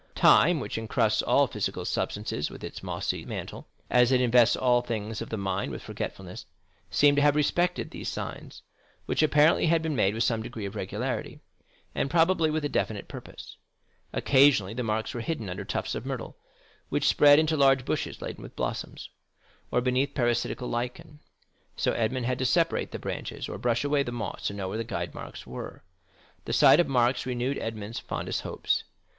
Time, 0.15 0.59
which 0.59 0.79
encrusts 0.79 1.21
all 1.21 1.45
physical 1.45 1.85
substances 1.85 2.49
with 2.49 2.63
its 2.63 2.81
mossy 2.81 3.23
mantle, 3.23 3.67
as 3.87 4.11
it 4.11 4.19
invests 4.19 4.55
all 4.55 4.81
things 4.81 5.21
of 5.21 5.29
the 5.29 5.37
mind 5.37 5.71
with 5.71 5.83
forgetfulness, 5.83 6.43
seemed 6.89 7.17
to 7.17 7.21
have 7.21 7.35
respected 7.35 7.91
these 7.91 8.09
signs, 8.09 8.63
which 9.05 9.21
apparently 9.21 9.67
had 9.67 9.83
been 9.83 9.95
made 9.95 10.15
with 10.15 10.23
some 10.23 10.41
degree 10.41 10.65
of 10.65 10.73
regularity, 10.75 11.39
and 11.93 12.09
probably 12.09 12.49
with 12.49 12.65
a 12.65 12.67
definite 12.67 13.07
purpose. 13.07 13.57
Occasionally 14.11 14.73
the 14.73 14.81
marks 14.81 15.13
were 15.13 15.21
hidden 15.21 15.47
under 15.51 15.63
tufts 15.63 15.93
of 15.93 16.03
myrtle, 16.03 16.35
which 16.89 17.07
spread 17.07 17.37
into 17.37 17.55
large 17.55 17.85
bushes 17.85 18.23
laden 18.23 18.41
with 18.41 18.55
blossoms, 18.55 19.07
or 19.69 19.81
beneath 19.81 20.15
parasitical 20.15 20.67
lichen. 20.67 21.19
So 21.75 21.91
Edmond 21.91 22.25
had 22.25 22.39
to 22.39 22.45
separate 22.47 22.89
the 22.89 22.97
branches 22.97 23.47
or 23.47 23.59
brush 23.59 23.83
away 23.83 24.01
the 24.01 24.11
moss 24.11 24.47
to 24.47 24.55
know 24.55 24.67
where 24.67 24.79
the 24.79 24.83
guide 24.83 25.13
marks 25.13 25.45
were. 25.45 25.83
The 26.45 26.53
sight 26.53 26.79
of 26.79 26.87
marks 26.87 27.27
renewed 27.27 27.59
Edmond 27.59 28.01
fondest 28.07 28.41
hopes. 28.41 28.83